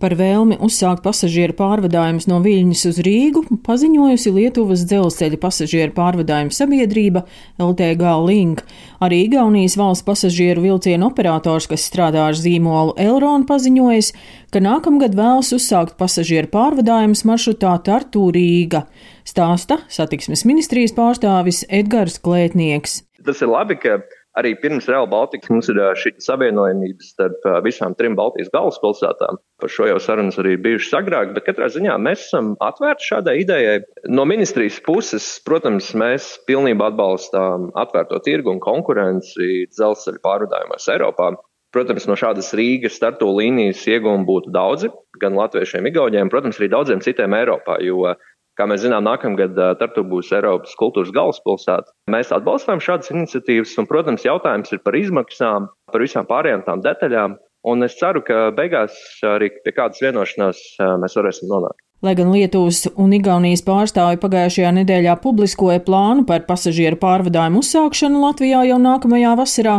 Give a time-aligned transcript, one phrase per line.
[0.00, 7.26] Par vēlmi uzsākt pasažieru pārvadājumus no Viļņas uz Rīgu paziņojusi Lietuvas dzelzceļa pasažieru pārvadājumu sabiedrība
[7.60, 8.62] LTG Link.
[9.04, 14.12] Arī Igaunijas valsts pasažieru vilcienu operators, kas strādā ar zīmolu Elronu, paziņojis,
[14.48, 18.86] ka nākamgad vēlas uzsākt pasažieru pārvadājumus maršrutā Tartu Rīga.
[19.28, 23.02] Stāsta satiksmes ministrijas pārstāvis Edgars Klētnieks.
[23.20, 24.00] Tas ir labi, ka
[24.38, 29.40] Arī pirms Real Baltica mums ir šī savienojamība starp visām trim Baltijas galvaspilsētām.
[29.60, 33.80] Par šo jau sarunas arī bijušas agrāk, bet katrā ziņā mēs esam atvērti šādai idejai.
[34.06, 41.32] No ministrijas puses, protams, mēs pilnībā atbalstām atvērto tirgu un konkurenci dzelzceļa pārvadājumos Eiropā.
[41.74, 44.88] Protams, no šādas Rīgas startu līnijas iegūmi būtu daudzi,
[45.22, 48.10] gan latviešiem, igauniem, protams, arī daudziem citiem Eiropā, jo
[48.58, 51.94] Kā mēs zinām, nākamgad Tartu būs Eiropas kultūras galvaspilsēta.
[52.12, 57.38] Mēs atbalstām šādas iniciatīvas, un, protams, jautājums ir par izmaksām, par visām pārējām tām detaļām.
[57.70, 58.96] Un es ceru, ka beigās
[59.28, 60.64] arī pie kādas vienošanās
[61.02, 61.82] mēs varēsim nonākt.
[62.00, 68.62] Lai gan Lietuvas un Igaunijas pārstāvi pagājušajā nedēļā publiskoja plānu par pasažieru pārvadājumu uzsākšanu Latvijā
[68.70, 69.74] jau nākamajā vasarā,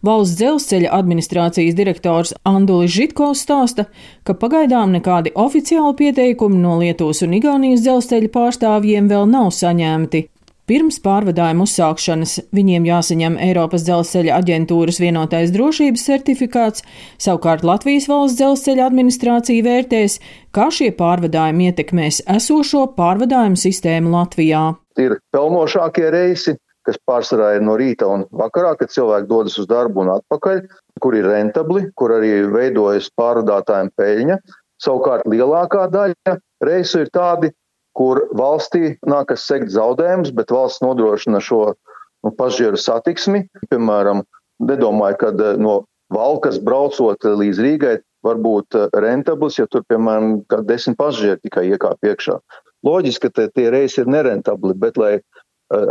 [0.00, 3.84] valsts dzelzceļa administrācijas direktors Andulis Žitkovs stāsta,
[4.24, 10.24] ka pagaidām nekādi oficiāli pieteikumi no Lietuvas un Igaunijas dzelzceļa pārstāvjiem vēl nav saņemti.
[10.66, 16.82] Pirms pārvadājuma uzsākšanas viņiem jāsaņem Eiropas dzelzceļa aģentūras vienotais drošības certifikāts,
[17.22, 20.16] savukārt Latvijas valsts dzelzceļa administrācija vērtēs,
[20.50, 24.64] kā šie pārvadājumi ietekmēs esošo pārvadājumu sistēmu Latvijā.
[24.98, 30.02] Ir pelnošākie reisi, kas pārsvarā ir no rīta un vakarā, kad cilvēki dodas uz darbu
[30.02, 30.64] un atpakaļ,
[30.98, 34.40] kur ir rentabli, kur arī veidojas pārvadātājiem peļņa.
[34.82, 37.52] Savukārt lielākā daļa reisu ir tādi,
[37.96, 43.46] kur valstī nākas sekt zaudējumus, bet valsts nodrošina šo nu, pasažieru satiksmi.
[43.70, 44.24] Piemēram,
[44.62, 50.44] nedomāju, ka eh, no Valkas braucot līdz Rīgai var būt eh, rentabls, ja tur, piemēram,
[50.68, 52.38] desmit pasažieri tikai iekāp iekšā.
[52.86, 55.22] Loģiski, ka tie reisi ir nerentabli, bet lai eh,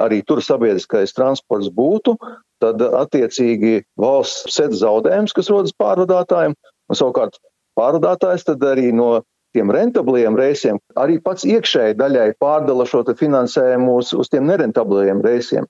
[0.05, 2.15] arī tur sabiedriskais transports būtu,
[2.63, 7.41] tad attiecīgi valsts sedz zaudējumus, kas rodas pārvadātājiem, un savukārt
[7.75, 9.17] pārvadātājs tad arī no
[9.55, 15.67] tiem rentabliem reisiem, arī pats iekšēji daļai pārdala šo finansējumu uz, uz tiem nerentabliem reisiem.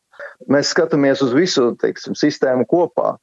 [0.52, 3.16] Mēs skatāmies uz visu teiksim, sistēmu kopā.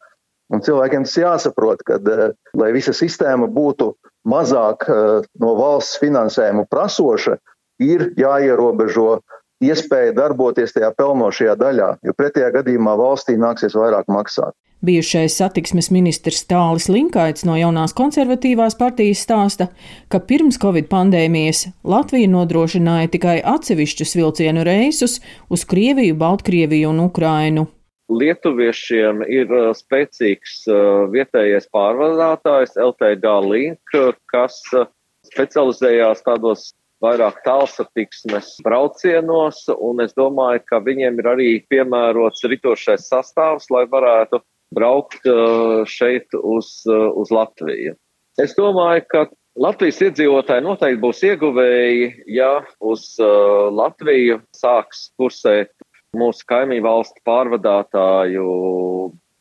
[0.53, 3.93] Un cilvēkiem tas jāsaprot, ka, eh, lai visa sistēma būtu
[4.29, 7.39] mazāk eh, no valsts finansējuma prasoša,
[7.83, 9.21] ir jāierobežo
[9.63, 14.55] iespēja darboties tajā pelnošajā daļā, jo pretējā gadījumā valstī nāksies vairāk maksāt.
[14.83, 19.69] Bijušais satiksmes ministrs Tālis Linkaits no jaunās konservatīvās partijas stāsta,
[20.11, 25.21] ka pirms Covid pandēmijas Latvija nodrošināja tikai atsevišķus vilcienu reisus
[25.55, 27.69] uz Krieviju, Baltkrieviju un Ukrainu.
[28.11, 33.97] Lietuviešiem ir uh, spēcīgs uh, vietējais pārvadātājs LTG Link,
[34.35, 34.91] kas uh,
[35.31, 43.69] specializējās tādos vairāk tālsatiksmes braucienos, un es domāju, ka viņiem ir arī piemērots ritošais sastāvs,
[43.75, 44.43] lai varētu
[44.73, 47.97] braukt uh, šeit uz, uh, uz Latviju.
[48.41, 49.27] Es domāju, ka
[49.61, 55.75] Latvijas iedzīvotāji noteikti būs ieguvēji, ja uz uh, Latviju sāks kursēt
[56.17, 58.47] mūsu kaimiņu valstu pārvadātāju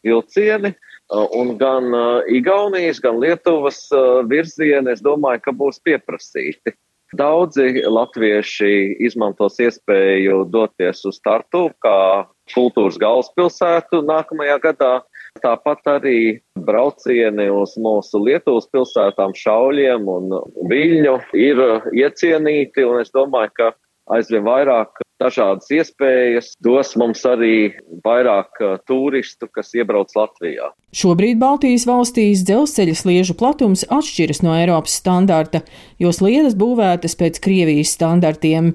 [0.07, 0.71] vilcieni,
[1.11, 1.91] un gan
[2.31, 3.81] Igaunijas, gan Lietuvas
[4.31, 6.71] virzieni, es domāju, ka būs pieprasīti.
[7.17, 14.93] Daudzi latvieši izmantos iespēju doties uz Tartu kā kultūras galvaspilsētu nākamajā gadā,
[15.39, 20.33] Tāpat arī braucieni uz mūsu Lietuvas pilsētām Šauļiem un
[20.67, 21.61] Viļņu ir
[21.95, 23.69] iecienīti, un es domāju, ka
[24.09, 27.71] aizvien vairāk dažādas iespējas dos mums arī
[28.05, 30.71] vairāk uh, turistu, kas iebrauc Latvijā.
[30.97, 35.61] Šobrīd Baltijas valstīs dzelzceļa sliežu platums atšķiras no Eiropas standarta,
[36.01, 38.73] jo sliedas būvētas pēc Krievijas standartiem.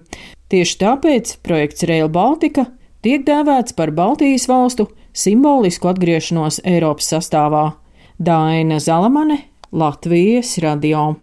[0.53, 2.69] Tieši tāpēc projekts Rail Baltica
[3.03, 7.67] tiek dēvēts par Baltijas valstu simbolisku atgriešanos Eiropas sastāvā.
[8.17, 9.43] Daina Zalamane,
[9.73, 11.17] Latvijas radio.